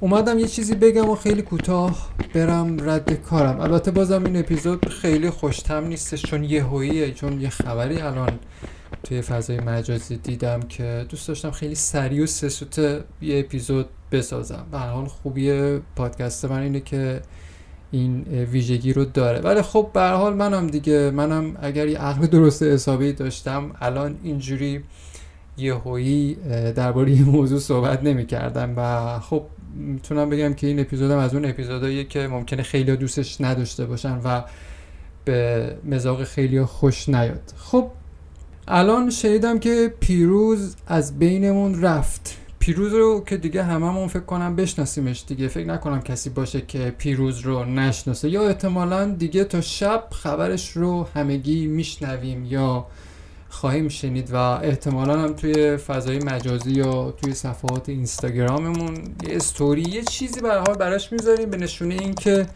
اومدم 0.00 0.38
یه 0.38 0.46
چیزی 0.46 0.74
بگم 0.74 1.10
و 1.10 1.14
خیلی 1.14 1.42
کوتاه 1.42 2.10
برم 2.34 2.90
رد 2.90 3.22
کارم. 3.22 3.60
البته 3.60 3.90
بازم 3.90 4.24
این 4.24 4.36
اپیزود 4.36 4.88
خیلی 4.88 5.30
خوشتم 5.30 5.86
نیستش 5.86 6.22
چون 6.22 6.44
یه 6.44 7.12
چون 7.12 7.40
یه 7.40 7.48
خبری 7.48 8.00
الان 8.00 8.38
توی 9.04 9.22
فضای 9.22 9.60
مجازی 9.60 10.16
دیدم 10.16 10.60
که 10.60 11.06
دوست 11.08 11.28
داشتم 11.28 11.50
خیلی 11.50 11.74
سریع 11.74 12.22
و 12.22 12.26
سسوته 12.26 13.04
یه 13.22 13.38
اپیزود 13.38 13.86
بسازم. 14.12 14.66
به 14.72 14.78
حال 14.78 15.06
خوبی 15.06 15.78
پادکست 15.96 16.44
من 16.44 16.60
اینه 16.60 16.80
که 16.80 17.22
این 17.90 18.22
ویژگی 18.22 18.92
رو 18.92 19.04
داره. 19.04 19.40
ولی 19.40 19.62
خب 19.62 19.90
به 19.94 20.08
حال 20.08 20.34
منم 20.34 20.66
دیگه 20.66 21.10
منم 21.10 21.56
اگر 21.62 21.88
یه 21.88 21.98
عقل 21.98 22.26
درست 22.26 22.62
حسابی 22.62 23.12
داشتم 23.12 23.70
الان 23.80 24.16
اینجوری 24.22 24.84
یهویی 25.56 26.34
درباره 26.76 27.12
این 27.12 27.24
موضوع 27.24 27.58
صحبت 27.58 28.02
نمی 28.02 28.26
کردم 28.26 28.74
و 28.76 29.18
خب 29.20 29.42
می‌تونم 29.74 30.30
بگم 30.30 30.54
که 30.54 30.66
این 30.66 30.80
اپیزودم 30.80 31.18
از 31.18 31.34
اون 31.34 31.44
اپیزودهایی 31.44 32.04
که 32.04 32.28
ممکنه 32.28 32.62
خیلی 32.62 32.96
دوستش 32.96 33.40
نداشته 33.40 33.86
باشن 33.86 34.20
و 34.24 34.42
به 35.24 35.76
مزاق 35.84 36.24
خیلی 36.24 36.64
خوش 36.64 37.08
نیاد. 37.08 37.52
خب 37.56 37.90
الان 38.68 39.10
شنیدم 39.10 39.58
که 39.58 39.94
پیروز 40.00 40.76
از 40.86 41.18
بینمون 41.18 41.82
رفت. 41.82 42.38
پیروز 42.58 42.92
رو 42.92 43.24
که 43.26 43.36
دیگه 43.36 43.62
هممون 43.62 44.08
فکر 44.08 44.24
کنم 44.24 44.56
بشناسیمش 44.56 45.24
دیگه. 45.26 45.48
فکر 45.48 45.66
نکنم 45.66 46.00
کسی 46.00 46.30
باشه 46.30 46.60
که 46.60 46.94
پیروز 46.98 47.40
رو 47.40 47.64
نشناسه. 47.64 48.30
یا 48.30 48.48
احتمالا 48.48 49.10
دیگه 49.10 49.44
تا 49.44 49.60
شب 49.60 50.04
خبرش 50.10 50.70
رو 50.70 51.06
همگی 51.14 51.66
میشنویم 51.66 52.44
یا 52.44 52.86
خواهیم 53.54 53.88
شنید 53.88 54.30
و 54.32 54.36
احتمالا 54.36 55.20
هم 55.20 55.32
توی 55.32 55.76
فضای 55.76 56.18
مجازی 56.18 56.70
یا 56.70 57.10
توی 57.10 57.34
صفحات 57.34 57.88
اینستاگراممون 57.88 58.94
یه 58.94 59.36
استوری 59.36 59.82
یه 59.82 60.02
چیزی 60.02 60.40
حال 60.40 60.74
براش 60.74 61.12
می‌ذاریم 61.12 61.50
به 61.50 61.56
نشونه 61.56 61.94
اینکه 61.94 62.46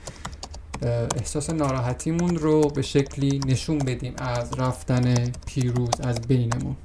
احساس 1.16 1.50
ناراحتیمون 1.50 2.36
رو 2.36 2.68
به 2.68 2.82
شکلی 2.82 3.40
نشون 3.46 3.78
بدیم 3.78 4.14
از 4.18 4.58
رفتن 4.58 5.32
پیروز 5.46 6.00
از 6.00 6.20
بینمون. 6.20 6.76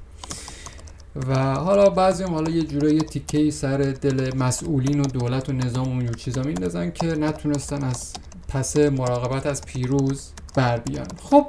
و 1.28 1.54
حالا 1.54 1.90
بعضی 1.90 2.24
هم 2.24 2.34
حالا 2.34 2.50
یه 2.50 2.62
جورایی 2.62 3.00
تیکه 3.00 3.50
سر 3.50 3.76
دل 3.78 4.36
مسئولین 4.36 5.00
و 5.00 5.04
دولت 5.04 5.48
و 5.48 5.52
نظام 5.52 5.88
و 5.88 5.90
اون 5.90 6.12
چیزا 6.12 6.42
میندازن 6.42 6.90
که 6.90 7.06
نتونستن 7.06 7.84
از 7.84 8.12
پس 8.48 8.76
مراقبت 8.76 9.46
از 9.46 9.62
پیروز 9.62 10.30
بر 10.54 10.78
بیان. 10.78 11.06
خب 11.22 11.46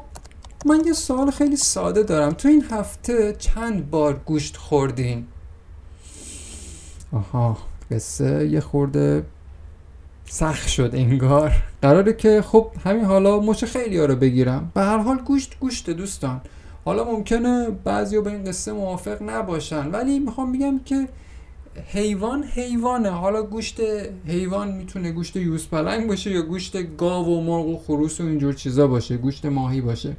من 0.66 0.82
یه 0.86 0.94
سوال 0.94 1.32
خیلی 1.32 1.56
ساده 1.56 2.04
دارم. 2.04 2.34
تو 2.34 2.48
این 2.48 2.66
هفته 2.72 3.36
چند 3.40 3.90
بار 3.90 4.22
گوشت 4.26 4.58
خوردین؟ 4.58 5.26
آها 7.12 7.58
قصه 7.92 8.48
یه 8.48 8.60
خورده 8.60 9.26
سخت 10.26 10.68
شد 10.68 10.90
انگار. 10.94 11.52
قراره 11.82 12.14
که 12.14 12.42
خب 12.42 12.72
همین 12.84 13.06
حالا 13.06 13.40
مچ 13.40 13.66
خیلی 13.66 13.98
ها 13.98 14.06
رو 14.06 14.16
بگیرم. 14.16 14.72
به 14.74 14.82
هر 14.82 14.98
حال 14.98 15.18
گوشت 15.18 15.60
گوشت 15.60 15.90
دوستان. 15.90 16.42
حالا 16.86 17.04
ممکنه 17.04 17.70
بعضی 17.70 18.22
به 18.22 18.32
این 18.32 18.44
قصه 18.44 18.72
موافق 18.72 19.22
نباشن. 19.22 19.92
ولی 19.92 20.20
می‌خوام 20.20 20.52
بگم 20.52 20.80
که 20.86 21.08
حیوان 21.94 22.44
حیوانه. 22.44 23.10
حالا 23.10 23.44
گوشت 23.44 23.82
حیوان 24.28 24.72
می‌تونه 24.72 25.12
گوشت 25.12 25.36
یوز 25.36 25.68
پلنگ 25.68 26.08
باشه 26.08 26.32
یا 26.32 26.42
گوشت 26.42 26.98
گاو 26.98 27.26
و 27.26 27.42
مرغ 27.42 27.68
و 27.68 27.78
خروس 27.78 28.22
و 28.22 28.24
اینجور 28.24 28.54
چیزا 28.54 28.88
باشه 28.88 29.18
گوشت 29.18 29.46
ماهی 29.46 29.82
باشه. 29.82 30.18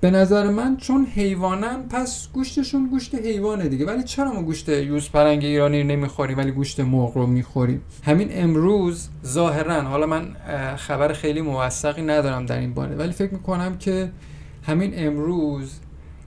به 0.00 0.10
نظر 0.10 0.50
من 0.50 0.76
چون 0.76 1.06
حیوانن 1.06 1.82
پس 1.88 2.28
گوشتشون 2.32 2.86
گوشت 2.86 3.14
حیوانه 3.14 3.68
دیگه. 3.68 3.86
ولی 3.86 4.02
چرا 4.02 4.32
ما 4.32 4.42
گوشت 4.42 4.68
یوز 4.68 5.10
پرنگ 5.10 5.44
ایرانی 5.44 5.84
نمی‌خوریم 5.84 6.38
ولی 6.38 6.50
گوشت 6.50 6.80
مرغ 6.80 7.16
رو 7.16 7.26
می‌خوریم؟ 7.26 7.82
همین 8.02 8.28
امروز 8.32 9.08
ظاهرا 9.26 9.82
حالا 9.82 10.06
من 10.06 10.36
خبر 10.76 11.12
خیلی 11.12 11.40
موثقی 11.40 12.02
ندارم 12.02 12.46
در 12.46 12.58
این 12.58 12.74
باره 12.74 12.96
ولی 12.96 13.12
فکر 13.12 13.34
می‌کنم 13.34 13.78
که 13.78 14.10
همین 14.62 14.92
امروز 14.94 15.78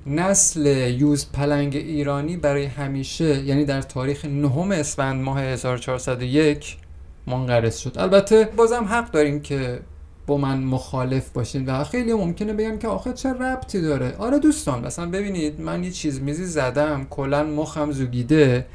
نسل 0.08 0.66
یوز 1.00 1.32
پلنگ 1.32 1.76
ایرانی 1.76 2.38
برای 2.38 2.66
همیشه 2.66 3.44
یعنی 3.44 3.66
در 3.66 3.82
تاریخ 3.82 4.26
نهم 4.26 4.72
اسفند 4.72 5.22
ماه 5.22 5.42
1401 5.42 6.78
منقرض 7.28 7.78
شد. 7.78 7.94
البته 7.98 8.50
بازم 8.58 8.84
حق 8.84 9.12
داریم 9.12 9.42
که 9.42 9.80
با 10.28 10.38
من 10.38 10.64
مخالف 10.64 11.30
باشین 11.30 11.66
و 11.66 11.84
خیلی 11.84 12.14
ممکنه 12.14 12.54
بگم 12.54 12.78
که 12.78 12.88
آخه 12.88 13.14
چه 13.14 13.30
ربطی 13.30 13.82
داره. 13.82 14.16
آره 14.18 14.40
دوستان 14.40 14.86
مثلا 14.86 15.10
ببینید 15.10 15.62
من 15.62 15.84
یه 15.84 15.92
چیز 15.92 16.22
میزی 16.22 16.46
زدم 16.46 17.08
کلا 17.10 17.44
مخم 17.44 17.92
زوگیده 17.92 18.66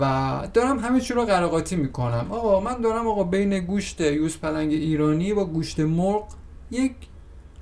و 0.00 0.42
دارم 0.54 0.78
همه 0.78 1.00
چی 1.00 1.14
رو 1.14 1.24
قراقاتی 1.24 1.76
می‌کنم. 1.76 2.26
آقا 2.30 2.60
من 2.60 2.80
دارم 2.80 3.08
آقا 3.08 3.24
بین 3.24 3.58
گوشت 3.58 4.00
یوز 4.00 4.38
پلنگ 4.38 4.72
ایرانی 4.72 5.32
و 5.32 5.44
گوشت 5.44 5.80
مرغ 5.80 6.26
یک 6.70 6.92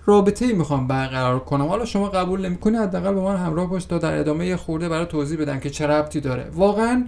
رابطه 0.07 0.45
ای 0.45 0.53
می‌خوام 0.53 0.87
برقرار 0.87 1.41
کنم. 1.41 1.67
حالا 1.67 1.85
شما 1.85 2.09
قبول 2.09 2.47
نمی‌کنی 2.47 2.77
حداقل 2.77 3.13
با 3.13 3.25
من 3.25 3.37
همراه 3.37 3.71
باش 3.71 3.85
تا 3.85 3.99
در 3.99 4.19
ادامه 4.19 4.57
خورده 4.57 4.89
برای 4.89 5.07
توضیح 5.07 5.41
بدم 5.41 5.61
که 5.61 5.71
چه 5.71 5.87
ربطی 5.87 6.21
داره. 6.21 6.51
واقعا 6.55 7.05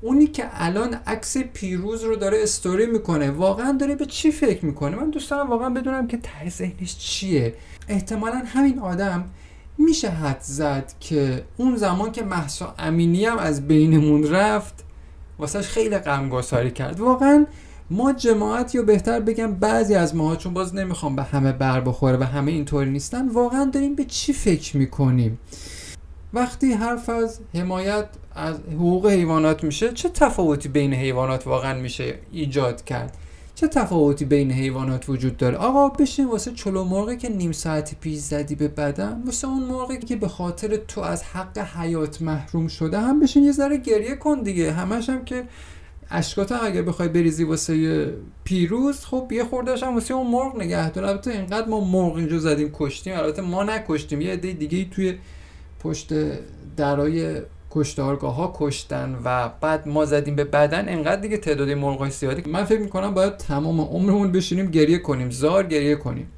اونی 0.00 0.26
که 0.26 0.44
الان 0.52 0.96
عکس 1.06 1.36
پیروز 1.36 2.04
رو 2.04 2.16
داره 2.16 2.42
استوری 2.42 2.86
می‌کنه 2.86 3.30
واقعا 3.30 3.72
داره 3.72 3.94
به 3.94 4.06
چی 4.06 4.30
فکر 4.30 4.64
می‌کنه؟ 4.64 4.96
من 4.96 5.10
دوست 5.10 5.30
دارم 5.30 5.50
واقعا 5.50 5.70
بدونم 5.70 6.06
که 6.06 6.16
ته 6.16 6.50
ذهنش 6.50 6.96
چیه. 6.98 7.54
احتمالا 7.88 8.42
همین 8.46 8.78
آدم 8.78 9.24
میشه 9.78 10.08
حد 10.08 10.40
زد 10.40 10.92
که 11.00 11.44
اون 11.56 11.76
زمان 11.76 12.12
که 12.12 12.22
محسا 12.22 12.74
امینی 12.78 13.24
هم 13.24 13.38
از 13.38 13.68
بینمون 13.68 14.30
رفت 14.30 14.84
واسهش 15.38 15.66
خیلی 15.66 15.98
غمگساری 15.98 16.70
کرد. 16.70 17.00
واقعا 17.00 17.46
ما 17.90 18.12
جماعت 18.12 18.74
یا 18.74 18.82
بهتر 18.82 19.20
بگم 19.20 19.54
بعضی 19.54 19.94
از 19.94 20.16
ماها 20.16 20.36
چون 20.36 20.54
باز 20.54 20.74
نمی‌خوام 20.74 21.16
به 21.16 21.22
همه 21.22 21.52
بر 21.52 21.80
بخوره 21.80 22.16
و 22.16 22.22
همه 22.22 22.52
اینطوری 22.52 22.90
نیستن 22.90 23.28
واقعا 23.28 23.64
داریم 23.64 23.94
به 23.94 24.04
چی 24.04 24.32
فکر 24.32 24.76
می‌کنیم؟ 24.76 25.38
وقتی 26.34 26.72
حرف 26.72 27.08
از 27.08 27.40
حمایت 27.54 28.06
از 28.34 28.56
حقوق 28.74 29.06
حیوانات 29.06 29.64
میشه 29.64 29.92
چه 29.92 30.08
تفاوتی 30.08 30.68
بین 30.68 30.94
حیوانات 30.94 31.46
واقعا 31.46 31.80
میشه 31.80 32.18
ایجاد 32.32 32.84
کرد؟ 32.84 33.16
چه 33.54 33.68
تفاوتی 33.68 34.24
بین 34.24 34.52
حیوانات 34.52 35.08
وجود 35.08 35.36
داره؟ 35.36 35.56
آقا 35.56 35.88
بشین 35.88 36.26
واسه 36.26 36.52
چلو 36.52 36.84
مرغی 36.84 37.16
که 37.16 37.28
نیم 37.28 37.52
ساعت 37.52 37.94
پیش 38.00 38.18
زدی 38.18 38.54
به 38.54 38.68
بدن 38.68 39.22
واسه 39.26 39.48
اون 39.48 39.62
مرغی 39.62 39.98
که 39.98 40.16
به 40.16 40.28
خاطر 40.28 40.76
تو 40.76 41.00
از 41.00 41.22
حق 41.22 41.58
حیات 41.58 42.22
محروم 42.22 42.68
شده 42.68 43.00
هم 43.00 43.20
بشین 43.20 43.44
یه 43.44 43.52
ذره 43.52 43.76
گریه 43.76 44.14
کن 44.14 44.42
دیگه. 44.42 44.72
همش 44.72 45.08
هم 45.08 45.24
که 45.24 45.44
اشکاتا 46.10 46.56
اگه 46.56 46.82
بخوای 46.82 47.08
بریزی 47.08 47.44
واسه 47.44 48.06
پیروز 48.44 49.04
خب 49.04 49.32
یه 49.32 49.44
خوردهش 49.44 49.82
هم 49.82 49.94
واسه 49.94 50.14
اون 50.14 50.26
مرغ 50.26 50.56
نگه 50.56 50.90
دار. 50.90 51.04
البته 51.04 51.30
اینقدر 51.30 51.68
ما 51.68 51.80
مرغ 51.80 52.16
اینجا 52.16 52.38
زدیم 52.38 52.70
کشتیم. 52.72 53.16
البته 53.16 53.42
ما 53.42 53.64
نکشتیم. 53.64 54.20
یه 54.20 54.32
عده 54.32 54.52
دیگه 54.52 54.84
توی 54.90 55.18
پشت 55.80 56.12
درای 56.76 57.42
کشتارگاه 57.70 58.34
ها 58.34 58.52
کشتن 58.56 59.18
و 59.24 59.48
بعد 59.60 59.88
ما 59.88 60.04
زدیم 60.04 60.36
به 60.36 60.44
بدن. 60.44 60.88
انقدر 60.88 61.20
دیگه 61.20 61.36
تعداد 61.36 61.70
مرغای 61.70 62.10
زیادی. 62.10 62.50
من 62.50 62.64
فکر 62.64 62.80
می‌کنم 62.80 63.14
باید 63.14 63.36
تمام 63.36 63.80
عمرمون 63.80 64.32
بشینیم 64.32 64.70
گریه 64.70 64.98
کنیم. 64.98 65.30
زار 65.30 65.66
گریه 65.66 65.96
کنیم. 65.96 66.28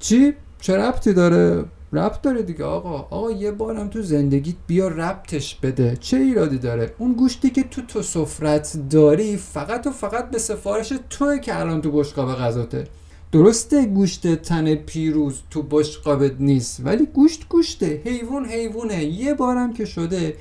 چی؟ 0.00 0.34
چه 0.60 0.76
ربطی 0.76 1.12
داره 1.12 1.64
ربط 1.92 2.22
داره 2.22 2.42
دیگه 2.42 2.64
آقا. 2.64 2.98
آقا 3.10 3.30
یه 3.30 3.50
بارم 3.50 3.88
تو 3.88 4.02
زندگیت 4.02 4.56
بیا 4.66 4.88
ربطش 4.88 5.54
بده. 5.54 5.96
چه 6.00 6.16
ایرادی 6.16 6.58
داره؟ 6.58 6.94
اون 6.98 7.12
گوشتی 7.12 7.50
که 7.50 7.62
تو 7.62 7.82
تو 7.82 8.02
سفرت 8.02 8.80
داری 8.90 9.36
فقط 9.36 9.86
و 9.86 9.90
فقط 9.90 10.30
به 10.30 10.38
سفارش 10.38 10.92
توه 11.10 11.38
که 11.38 11.60
الان 11.60 11.82
تو 11.82 11.90
بشقاب 11.90 12.34
غذاته. 12.34 12.86
درسته 13.32 13.86
گوشت 13.86 14.34
تن 14.34 14.74
پیروز 14.74 15.40
تو 15.50 15.62
بشقابت 15.62 16.32
نیست 16.40 16.80
ولی 16.84 17.06
گوشت 17.06 17.48
گوشته. 17.48 18.02
حیوان 18.04 18.44
حیوانه. 18.44 19.04
یه 19.04 19.34
بارم 19.34 19.72
که 19.72 19.84
شده 19.84 20.36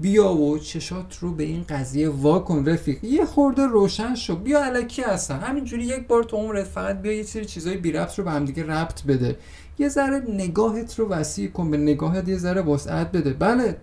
بیا 0.00 0.34
و 0.34 0.58
چشات 0.58 1.18
رو 1.20 1.34
به 1.34 1.44
این 1.44 1.64
قضیه 1.68 2.08
وا 2.08 2.38
کن 2.38 2.64
رفیق. 2.64 3.04
یه 3.04 3.24
خورده 3.24 3.66
روشن 3.66 4.14
شو. 4.14 4.36
بیا 4.36 4.64
علکی 4.64 5.02
هستن 5.02 5.38
همینجوری 5.38 5.84
یک 5.84 6.06
بار 6.06 6.24
تو 6.24 6.36
عمرت 6.36 6.64
فقط 6.64 7.02
بیا 7.02 7.12
یه 7.12 7.22
سری 7.22 7.44
چیزای 7.44 7.76
بی 7.76 7.92
ربط 7.92 8.18
رو 8.18 8.24
به 8.24 8.30
هم 8.30 8.44
دیگه 8.44 8.66
ربط 8.66 9.02
بده. 9.02 9.36
یه 9.78 9.88
ذره 9.88 10.22
نگاهت 10.28 10.98
رو 10.98 11.08
وسیع 11.08 11.50
کن 11.50 11.70
به 11.70 11.76
نگاهت 11.76 12.28
یه 12.28 12.38
ذره 12.38 12.62
وسعت 12.62 13.12
بده. 13.12 13.32
بله 13.32 13.76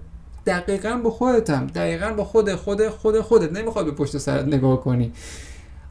دقیقا 0.45 0.99
با 1.03 1.09
خودتم 1.09 1.67
دقیقا 1.67 2.13
با 2.13 2.23
خود 2.23 2.55
خود 2.55 2.89
خود 2.89 3.21
خودت. 3.21 3.51
نمی‌خواد 3.51 3.85
به 3.85 3.91
پشت 3.91 4.17
سرت 4.17 4.45
نگاه 4.45 4.81
کنی. 4.81 5.11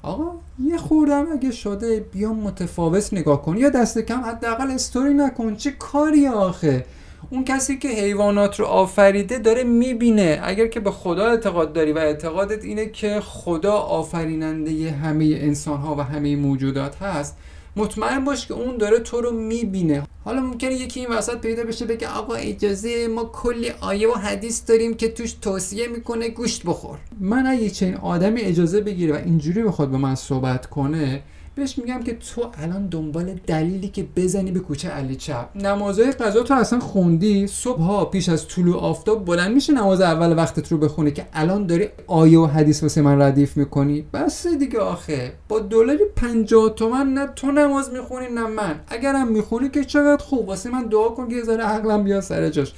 آقا 0.02 0.32
یه 0.64 0.76
خوردم 0.76 1.26
اگه 1.32 1.50
شده 1.50 2.00
بیا 2.12 2.32
متفاوت 2.32 3.14
نگاه 3.14 3.42
کن. 3.42 3.56
یا 3.56 3.68
دست 3.68 3.98
کم 3.98 4.20
حداقل 4.20 4.70
استوری 4.70 5.14
نکن. 5.14 5.56
چه 5.56 5.70
کاری 5.70 6.26
آخه؟ 6.26 6.84
اون 7.30 7.44
کسی 7.44 7.78
که 7.78 7.88
حیوانات 7.88 8.60
رو 8.60 8.66
آفریده 8.66 9.38
داره 9.38 9.64
می‌بینه. 9.64 10.40
اگر 10.42 10.66
که 10.66 10.80
به 10.80 10.90
خدا 10.90 11.26
اعتقاد 11.26 11.72
داری 11.72 11.92
و 11.92 11.98
اعتقادت 11.98 12.64
اینه 12.64 12.86
که 12.86 13.20
خدا 13.20 13.72
آفریننده 13.72 14.90
همه 14.90 15.24
انسان 15.24 15.78
ها 15.78 15.94
و 15.94 16.00
همه 16.00 16.36
موجودات 16.36 17.02
هست 17.02 17.36
مطمئن 17.76 18.24
باش 18.24 18.46
که 18.46 18.54
اون 18.54 18.76
داره 18.76 18.98
تو 18.98 19.20
رو 19.20 19.32
می‌بینه. 19.32 20.02
حالا 20.24 20.40
ممکنه 20.40 20.74
یکی 20.74 21.00
این 21.00 21.08
وسط 21.08 21.40
پیدا 21.40 21.64
بشه 21.64 21.84
بگه 21.84 22.08
آقا 22.08 22.34
اجازه 22.34 23.08
ما 23.08 23.24
کلی 23.24 23.70
آیه 23.80 24.08
و 24.08 24.12
حدیث 24.12 24.66
داریم 24.68 24.94
که 24.94 25.08
توش 25.08 25.32
توصیه 25.32 25.88
می‌کنه 25.88 26.28
گوشت 26.28 26.62
بخور. 26.66 26.98
من 27.20 27.46
اگه 27.46 27.70
چنین 27.70 27.94
آدمی 27.94 28.40
اجازه 28.40 28.80
بگیره 28.80 29.14
و 29.14 29.16
اینجوری 29.16 29.62
بخواد 29.62 29.90
به 29.90 29.96
من 29.96 30.14
صحبت 30.14 30.66
کنه 30.66 31.22
بهش 31.60 31.78
میگم 31.78 32.02
که 32.02 32.14
تو 32.14 32.50
الان 32.62 32.86
دنبال 32.86 33.34
دلیلی 33.46 33.88
که 33.88 34.06
بزنی 34.16 34.50
به 34.50 34.60
کوچه 34.60 34.88
علی 34.88 35.16
چپ. 35.16 35.48
نمازهای 35.54 36.10
قضا 36.12 36.42
تو 36.42 36.54
اصلا 36.54 36.80
خوندی؟ 36.80 37.46
صبح 37.46 37.80
ها 37.80 38.04
پیش 38.04 38.28
از 38.28 38.48
طلوع 38.48 38.76
آفتاب 38.80 39.24
بلند 39.24 39.54
میشه 39.54 39.72
نماز 39.72 40.00
اول 40.00 40.36
وقتت 40.36 40.72
رو 40.72 40.78
بخونی 40.78 41.10
که 41.10 41.26
الان 41.32 41.66
داری 41.66 41.88
آیه 42.06 42.38
و 42.38 42.46
حدیث 42.46 42.82
واسه 42.82 43.02
من 43.02 43.22
ردیف 43.22 43.56
می‌کنی؟ 43.56 44.04
بس 44.12 44.46
دیگه 44.46 44.78
آخه. 44.78 45.32
با 45.48 45.58
دلاری 45.58 46.04
50 46.16 46.74
تومن 46.74 47.14
نه 47.14 47.26
تو 47.36 47.50
نماز 47.50 47.90
می‌خونی 47.92 48.26
نه 48.34 48.46
من. 48.46 48.80
اگرم 48.88 49.28
می‌خونی 49.28 49.68
که 49.68 49.84
چقدر 49.84 50.24
خوب. 50.24 50.48
واسه 50.48 50.70
من 50.70 50.82
دعا 50.82 51.08
کن 51.08 51.28
که 51.28 51.34
یه 51.34 51.42
ذره 51.42 51.64
عقلم 51.64 52.04
بیا 52.04 52.20
سر 52.20 52.48
جاش. 52.48 52.72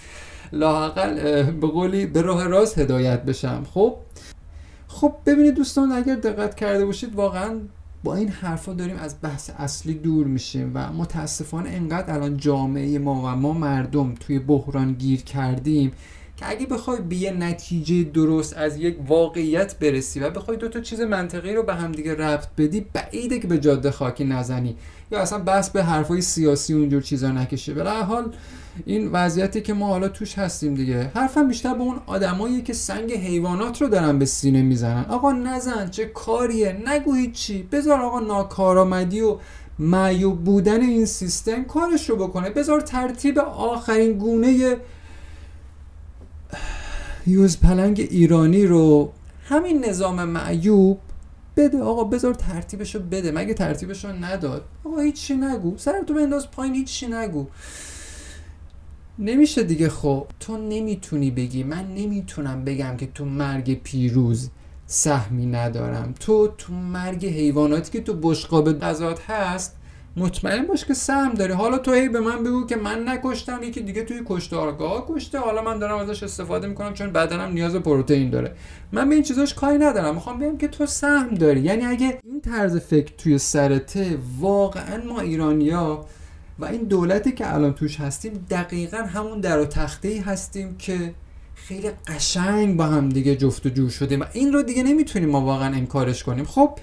لاقل 0.53 1.43
به 1.43 1.67
قولی 1.67 2.07
به 2.07 2.23
راه 2.23 2.47
راست 2.47 2.79
هدایت 2.79 3.23
بشم. 3.23 3.67
خب؟ 3.75 3.97
خب 4.89 5.13
ببینید 5.27 5.55
دوستان 5.55 5.93
اگر 5.93 6.15
دقت 6.15 6.55
کرده 6.55 6.87
باشید 6.87 7.15
واقعا 7.15 7.61
با 8.05 8.15
این 8.15 8.29
حرفا 8.29 8.73
داریم 8.73 8.97
از 8.97 9.17
بحث 9.23 9.51
اصلی 9.59 9.95
دور 9.95 10.27
میشیم 10.27 10.71
و 10.75 10.93
متاسفانه 10.93 11.71
انقدر 11.71 12.15
الان 12.15 12.37
جامعه 12.37 12.99
ما 12.99 13.15
و 13.15 13.37
ما 13.37 13.53
مردم 13.53 14.15
توی 14.15 14.39
بحران 14.39 14.93
گیر 14.93 15.23
کردیم 15.23 15.93
که 16.43 16.51
اگه 16.51 16.67
بخوای 16.67 17.01
به 17.01 17.17
یه 17.17 17.31
نتیجه 17.31 18.03
درست 18.03 18.57
از 18.57 18.77
یک 18.77 18.97
واقعیت 19.07 19.79
برسی 19.79 20.21
و 20.21 20.31
بخوای 20.31 20.57
دو 20.57 20.69
تا 20.69 20.81
چیز 20.81 21.01
منطقی 21.01 21.55
رو 21.55 21.63
به 21.63 21.75
همدیگه 21.75 22.15
ربط 22.15 22.47
بدی 22.59 22.87
بعیده 22.93 23.39
که 23.39 23.47
به 23.49 23.59
جاده 23.59 23.91
خاکی 23.91 24.25
نزنی. 24.25 24.77
یا 25.13 25.21
اصلا 25.21 25.39
بس 25.39 25.71
به 25.71 25.85
حرفای 25.85 26.21
سیاسی 26.21 26.75
اونجور 26.75 27.03
چیزا 27.03 27.31
نکشه. 27.31 27.75
به 27.75 27.91
حال 27.91 28.33
این 28.87 29.09
وضعیتی 29.13 29.61
که 29.61 29.75
ما 29.75 29.87
حالا 29.87 30.09
توش 30.09 30.39
هستیم 30.39 30.75
دیگه. 30.75 31.11
حرفم 31.15 31.49
بیشتر 31.49 31.75
به 31.75 31.81
اون 31.81 31.97
آدمایی 32.07 32.63
که 32.63 32.73
سنگ 32.73 33.13
حیوانات 33.13 33.83
رو 33.83 33.89
دارن 33.89 34.19
به 34.19 34.25
سینه 34.25 34.63
می‌زنن. 34.63 35.05
آقا 35.09 35.33
نزن 35.33 35.91
چه 35.91 36.05
کاریه؟ 36.05 36.83
نگو 36.87 37.27
چی 37.33 37.63
بذار 37.63 38.01
آقا 38.01 38.21
ناکارآمدی 38.21 39.21
و 39.21 39.37
معیوب 39.79 40.45
بودن 40.45 40.81
این 40.81 41.07
سیستم 41.07 41.65
کارش 41.65 42.11
رو 42.11 42.17
بکنه. 42.17 42.51
بذار 42.51 42.81
ترتیب 42.81 43.39
آخرین 43.39 44.13
گونه 44.13 44.77
یوز 47.27 47.61
پلنگ 47.61 48.01
ایرانی 48.11 48.67
رو 48.67 49.13
همین 49.45 49.85
نظام 49.85 50.25
معیوب 50.25 50.99
بده. 51.57 51.79
آقا 51.79 52.05
بذار 52.05 52.35
ترتیبشو 52.35 52.99
بده. 52.99 53.33
مگه 53.33 53.55
ترتیبشو 53.55 54.09
نداد؟ 54.09 54.65
آقا 54.85 55.01
هیچی 55.01 55.35
نگو. 55.35 55.75
سرتو 55.77 56.15
بنداز 56.15 56.51
پایین 56.51 56.75
هیچی 56.75 57.07
نگو. 57.07 57.47
نمیشه 59.19 59.63
دیگه 59.63 59.89
خب. 59.89 60.27
تو 60.41 60.57
نمی‌تونی 60.57 61.31
بگی. 61.31 61.63
من 61.63 61.95
نمی‌تونم 61.95 62.65
بگم 62.65 62.97
که 62.97 63.07
تو 63.07 63.25
مرگ 63.25 63.83
پیروز 63.83 64.49
سهمی 64.87 65.47
ندارم. 65.47 66.15
تو 66.21 66.49
تو 66.59 66.73
مرگ 66.73 67.27
حیواناتی 67.27 67.93
که 67.93 68.01
تو 68.01 68.15
بشقاب 68.23 68.81
غذات 68.81 69.21
هست 69.31 69.77
مطمئن 70.17 70.67
باش 70.67 70.85
که 70.85 70.95
سهم 70.95 71.35
داری. 71.35 71.53
حالا 71.53 71.79
تو 71.79 71.93
هی 71.93 72.09
به 72.09 72.21
من 72.21 72.45
بگو 72.45 72.67
که 72.67 72.77
من 72.77 73.09
نکشتم 73.09 73.63
یکی 73.63 73.81
دیگه 73.81 74.03
توی 74.03 74.23
کشتارگاه 74.27 75.07
کشته. 75.09 75.39
حالا 75.39 75.63
من 75.63 75.79
دارم 75.79 75.99
ازش 75.99 76.23
استفاده 76.23 76.67
می‌کنم 76.67 76.95
چون 76.95 77.13
بدنم 77.13 77.53
نیاز 77.53 77.77
پروتئین 77.77 78.31
داره. 78.31 78.55
من 78.93 79.09
به 79.09 79.15
این 79.15 79.25
چیزاش 79.25 79.55
کاری 79.55 79.79
ندارم. 79.79 80.15
می‌خوام 80.15 80.39
بگم 80.39 80.59
که 80.59 80.69
تو 80.69 80.87
سهم 80.87 81.35
داری. 81.35 81.61
یعنی 81.61 81.85
اگه 81.85 82.19
این 82.25 82.41
طرز 82.41 82.77
فکر 82.77 83.13
توی 83.19 83.39
سرته 83.39 84.19
واقعا 84.41 85.05
ما 85.05 85.21
ایرانیا 85.21 86.05
و 86.59 86.65
این 86.65 86.83
دولتی 86.83 87.33
که 87.33 87.55
الان 87.55 87.75
توش 87.75 88.01
هستیم 88.01 88.47
دقیقا 88.51 88.97
همون 88.97 89.41
در 89.41 89.61
و 89.61 89.65
تخته 89.65 90.09
ای 90.09 90.19
هستیم 90.19 90.77
که 90.79 91.15
خیلی 91.55 91.91
قشنگ 92.09 92.77
با 92.77 92.85
هم 92.85 93.09
دیگه 93.09 93.37
جفت 93.37 93.67
و 93.67 93.69
جو 93.69 93.89
شدیم 93.89 94.21
و 94.21 94.25
این 94.33 94.53
رو 94.53 94.63
دیگه 94.63 94.83
نمی‌تونیم 94.83 95.29
ما 95.29 95.41
واقعا 95.41 95.75
انکارش 95.75 96.25
کنیم. 96.25 96.45
خب 96.45 96.79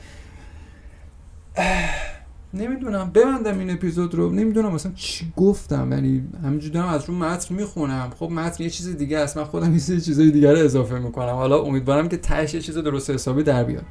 نمی‌دونم. 2.53 3.11
ببندم 3.11 3.59
این 3.59 3.71
اپیزود 3.71 4.15
رو. 4.15 4.31
نمی‌دونم 4.31 4.71
مثلا 4.71 4.91
چی 4.95 5.33
گفتم. 5.37 5.91
یعنی 5.91 6.23
همینجوری 6.43 6.73
دارم 6.73 6.89
از 6.89 7.05
رو 7.05 7.13
متن 7.13 7.55
می‌خونم. 7.55 8.11
خب 8.19 8.29
متن 8.29 8.63
یه 8.63 8.69
چیز 8.69 8.97
دیگه 8.97 9.17
است. 9.17 9.37
من 9.37 9.43
خودم 9.43 9.73
یه 9.73 9.79
چیزای 9.79 10.31
دیگه 10.31 10.51
رو 10.51 10.59
اضافه 10.59 10.99
می‌کنم. 10.99 11.33
حالا 11.33 11.61
امیدوارم 11.61 12.09
که 12.09 12.17
تهش 12.17 12.53
یه 12.53 12.61
چیز 12.61 12.77
درست 12.77 13.09
حسابی 13.09 13.43
در 13.43 13.63
بیاد. 13.63 13.85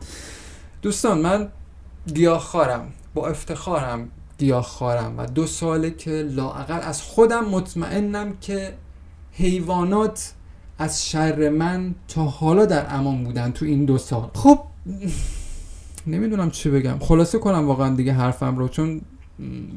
دوستان 0.82 1.20
من 1.20 1.49
گیاهخوارم. 2.14 2.88
با 3.14 3.28
افتخارم 3.28 4.08
گیاهخوارم 4.38 5.14
و 5.19 5.26
دو 5.26 5.46
ساله 5.46 5.90
که 5.90 6.11
لاعقل 6.11 6.81
از 6.82 7.02
خودم 7.02 7.44
مطمئنم 7.44 8.32
که 8.40 8.75
حیوانات 9.32 10.32
از 10.78 11.08
شر 11.08 11.49
من 11.49 11.94
تا 12.08 12.25
حالا 12.25 12.64
در 12.64 12.87
امان 12.94 13.25
بودن 13.25 13.50
تو 13.50 13.64
این 13.64 13.84
دو 13.84 13.99
سال. 13.99 14.31
خب 14.34 14.58
نمی‌دونم 16.08 16.50
چی 16.50 16.70
بگم. 16.70 16.99
خلاصه 16.99 17.38
کنم 17.38 17.66
واقعا 17.66 17.96
دیگه 17.96 18.12
حرفم 18.12 18.56
رو 18.56 18.69
چون 18.69 19.00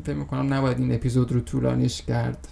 فکر 0.04 0.16
می‌کنم 0.16 0.54
نباید 0.54 0.80
این 0.80 0.95
اپیزود 0.95 1.31
رو 1.31 1.39
طولانیش 1.39 2.01
کرد. 2.01 2.48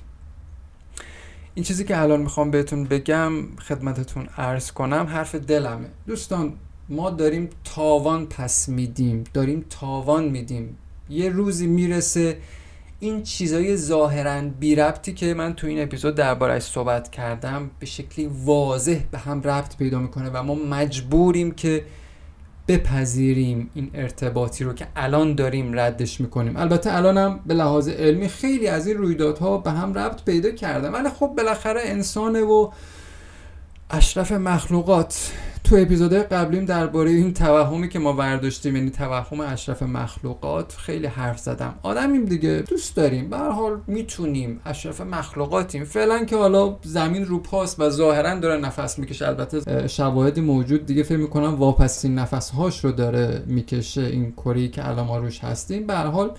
این 1.54 1.66
چیزی 1.66 1.84
که 1.84 2.02
الان 2.02 2.22
می‌خوام 2.22 2.52
بهتون 2.52 2.84
بگم 2.84 3.32
خدمتتون 3.56 4.26
عرض 4.38 4.72
کنم 4.72 5.08
حرف 5.10 5.36
دلمه. 5.36 5.88
دوستان 6.08 6.54
ما 6.90 7.10
داریم 7.10 7.50
تاوان 7.64 8.26
پس 8.26 8.70
میدیم. 8.70 9.24
داریم 9.34 9.66
تاوان 9.70 10.28
میدیم. 10.30 10.78
یه 11.10 11.30
روزی 11.30 11.68
می‌رسه 11.68 12.38
این 13.00 13.24
چیزای 13.24 13.78
ظاهرا 13.78 14.42
بی 14.60 14.76
ربطی 14.76 15.14
که 15.14 15.34
من 15.34 15.54
تو 15.54 15.68
این 15.68 15.84
اپیزود 15.84 16.16
دربارهش 16.16 16.64
صحبت 16.64 17.12
کردم 17.12 17.70
به 17.80 17.86
شکلی 17.86 18.30
واضح 18.46 19.00
به 19.12 19.18
هم 19.18 19.42
ربط 19.42 19.78
پیدا 19.78 20.00
می‌کنه 20.00 20.30
و 20.30 20.44
ما 20.44 20.56
مجبوریم 20.56 21.52
که 21.52 21.86
بپذیریم 22.70 23.70
این 23.74 23.92
ارتباطی 23.94 24.64
رو 24.64 24.74
که 24.74 24.88
الان 24.96 25.36
داریم 25.36 25.80
ردش 25.80 26.22
می‌کنیم. 26.22 26.58
البته 26.58 26.96
الانم 26.96 27.40
به 27.46 27.54
لحاظ 27.54 27.88
علمی 27.88 28.28
خیلی 28.28 28.68
از 28.68 28.88
این 28.88 28.98
رویدادها 28.98 29.58
به 29.58 29.72
هم 29.72 29.94
ربط 29.94 30.24
پیدا 30.24 30.52
کردم 30.52 30.94
ولی 30.94 31.10
خب 31.10 31.34
بالاخره 31.38 31.82
انسانه 31.84 32.42
و 32.42 32.70
اشرف 33.90 34.32
مخلوقات 34.32 35.32
تو 35.70 35.76
اپیزود 35.76 36.14
قبلیم 36.14 36.66
درباره 36.66 37.12
این 37.12 37.34
توهمی 37.34 37.90
که 37.90 38.00
ما 38.00 38.14
برداشتیم 38.14 38.76
یعنی 38.76 38.90
توهم 38.90 39.40
اشرف 39.40 39.84
مخلوقات 39.84 40.76
خیلی 40.78 41.08
حرف 41.08 41.40
زدم. 41.40 41.76
آدمیم 41.84 42.26
دیگه 42.26 42.64
دوست 42.70 42.96
داریم. 42.96 43.30
به 43.30 43.38
حال 43.38 43.82
می‌تونیم. 43.88 44.60
اشرف 44.66 45.02
مخلوقاتیم. 45.02 45.84
فعلا 45.84 46.26
که 46.26 46.36
حالا 46.36 46.78
زمین 46.82 47.26
رو 47.26 47.40
پاس 47.40 47.80
و 47.80 47.90
ظاهرا 47.90 48.40
داره 48.40 48.62
نفس 48.62 49.00
می‌کشه 49.00 49.28
البته 49.28 49.88
شواهدی 49.88 50.42
موجود 50.42 50.86
دیگه 50.86 51.04
فکر 51.04 51.18
می‌کنم 51.18 51.56
واپسین 51.56 52.16
نفس 52.16 52.50
هاش 52.50 52.86
رو 52.86 52.92
داره 52.92 53.44
می‌کشه 53.48 54.02
این 54.02 54.32
کری 54.32 54.70
که 54.70 54.88
الان 54.90 55.06
ما 55.06 55.18
روش 55.18 55.44
هستیم. 55.44 55.88
به 55.88 55.96
حال 55.98 56.32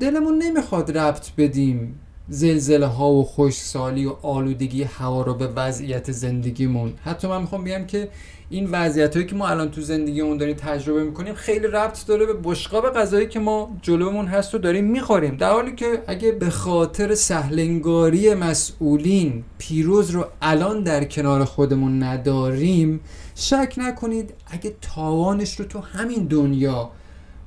دلمون 0.00 0.38
نمی‌خواد 0.42 0.98
ربط 0.98 1.30
بدیم 1.38 2.00
زلزله 2.32 2.86
ها 2.86 3.10
و 3.12 3.24
خشکسالی 3.24 4.06
و 4.06 4.14
آلودگی 4.22 4.82
هوا 4.82 5.22
رو 5.22 5.34
به 5.34 5.46
وضعیت 5.46 6.12
زندگیمون. 6.12 6.92
حتی 7.04 7.28
من 7.28 7.40
می‌خوام 7.40 7.64
بگم 7.64 7.84
که 7.86 8.08
این 8.50 8.68
وضعیت 8.70 9.14
هایی 9.14 9.26
که 9.26 9.36
ما 9.36 9.48
الان 9.48 9.70
تو 9.70 9.80
زندگیمون 9.80 10.36
داریم 10.36 10.56
تجربه 10.56 11.04
می‌کنیم 11.04 11.34
خیلی 11.34 11.66
ربط 11.66 12.06
داره 12.06 12.26
به 12.26 12.32
بشقاب 12.32 12.90
غذایی 12.94 13.28
که 13.28 13.40
ما 13.40 13.76
جلومون 13.82 14.26
هست 14.26 14.54
و 14.54 14.58
داریم 14.58 14.84
می‌خوریم. 14.84 15.36
در 15.36 15.50
حالی 15.50 15.74
که 15.74 16.02
اگه 16.06 16.32
به 16.32 16.50
خاطر 16.50 17.14
سهلنگاری 17.14 18.34
مسئولین 18.34 19.44
پیروز 19.58 20.10
رو 20.10 20.26
الان 20.42 20.82
در 20.82 21.04
کنار 21.04 21.44
خودمون 21.44 22.02
نداریم 22.02 23.00
شک 23.34 23.74
نکنید 23.76 24.34
اگه 24.46 24.74
تاوانش 24.80 25.60
رو 25.60 25.64
تو 25.64 25.78
همین 25.78 26.24
دنیا 26.24 26.90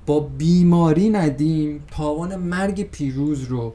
با 0.06 0.20
بیماری 0.20 1.10
ندیم 1.10 1.84
تاوان 1.92 2.36
مرگ 2.36 2.90
پیروز 2.90 3.44
رو 3.44 3.74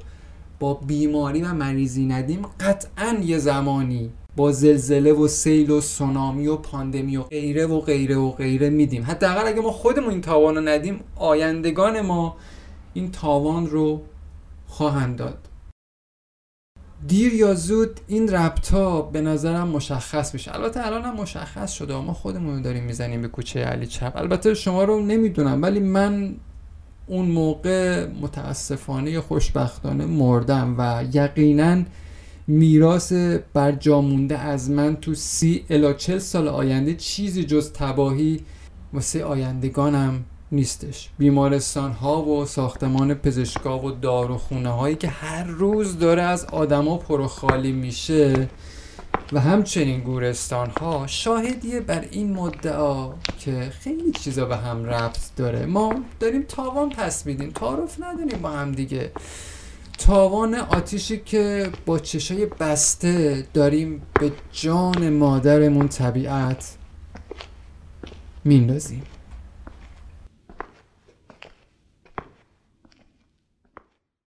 با 0.60 0.74
بیماری 0.74 1.42
و 1.42 1.54
مریضی 1.54 2.06
ندیم 2.06 2.42
قطعا 2.60 3.16
یه 3.22 3.38
زمانی 3.38 4.12
با 4.36 4.52
زلزله 4.52 5.12
و 5.12 5.28
سیل 5.28 5.70
و 5.70 5.80
سونامی 5.80 6.46
و 6.46 6.56
پاندمی 6.56 7.16
و 7.16 7.22
غیره 7.22 7.66
و 7.66 7.80
غیره 7.80 8.16
و 8.16 8.30
غیره 8.30 8.70
میدیم. 8.70 9.04
حداقل 9.04 9.46
اگه 9.46 9.60
ما 9.60 9.70
خودمون 9.70 10.10
این 10.10 10.20
تاوان 10.20 10.54
رو 10.54 10.60
ندیم 10.60 11.00
آیندگان 11.16 12.00
ما 12.00 12.36
این 12.94 13.10
تاوان 13.10 13.66
رو 13.66 14.02
خواهند 14.66 15.16
داد. 15.16 15.38
دیر 17.06 17.34
یا 17.34 17.54
زود 17.54 18.00
این 18.06 18.28
ربطا 18.28 19.02
به 19.02 19.20
نظرم 19.20 19.68
مشخص 19.68 20.34
میشه. 20.34 20.54
البته 20.54 20.86
الان 20.86 21.02
هم 21.02 21.16
مشخص 21.16 21.72
شده 21.72 22.00
ما 22.00 22.12
خودمون 22.12 22.62
داریم 22.62 22.84
می‌زنیم 22.84 23.22
به 23.22 23.28
کوچه 23.28 23.60
علی 23.60 23.86
چپ. 23.86 24.12
البته 24.16 24.54
شما 24.54 24.84
رو 24.84 25.00
نمی‌دونم 25.00 25.62
ولی 25.62 25.80
من 25.80 26.36
اون 27.08 27.26
موقع 27.26 28.06
متاسفانه 28.06 29.20
خوشبختانه 29.20 30.06
مردم 30.06 30.74
و 30.78 31.04
یقینا 31.12 31.82
میراث 32.46 33.12
برجامونده 33.54 34.38
از 34.38 34.70
من 34.70 34.96
تو 34.96 35.14
سی 35.14 35.64
الا 35.70 35.92
چل 35.92 36.18
سال 36.18 36.48
آینده 36.48 36.94
چیزی 36.94 37.44
جز 37.44 37.72
تباهی 37.72 38.40
واسه 38.92 39.24
آیندگانم 39.24 40.24
نیستش. 40.52 41.10
بیمارستان 41.18 41.92
ها 41.92 42.22
و 42.22 42.46
ساختمان 42.46 43.14
پزشکا 43.14 43.78
و 43.78 43.90
داروخونه 43.90 44.68
هایی 44.68 44.96
که 44.96 45.08
هر 45.08 45.44
روز 45.44 45.98
داره 45.98 46.22
از 46.22 46.44
آدما 46.44 46.96
پر 46.96 47.26
خالی 47.26 47.72
میشه 47.72 48.48
و 49.32 49.40
همچنین 49.40 50.00
گورستان 50.00 50.70
ها 50.80 51.06
شاهدیه 51.06 51.80
بر 51.80 52.04
این 52.10 52.32
مدعا 52.32 53.12
که 53.38 53.72
خیلی 53.80 54.12
چیزا 54.12 54.44
به 54.44 54.56
هم 54.56 54.84
ربط 54.84 55.18
داره. 55.37 55.66
ما 55.66 55.94
داریم 56.20 56.42
تاوان 56.42 56.90
پس 56.90 57.26
میدیم. 57.26 57.50
تعارف 57.50 58.02
نداریم 58.02 58.38
با 58.42 58.50
هم 58.50 58.72
دیگه. 58.72 59.12
تاوان 59.98 60.54
آتیشی 60.54 61.18
که 61.18 61.70
با 61.87 61.98
چشای 61.98 62.46
بسته 62.46 63.46
داریم 63.54 64.02
به 64.20 64.32
جان 64.52 65.10
مادرمون 65.10 65.88
طبیعت 65.88 66.76
میندازیم. 68.44 69.02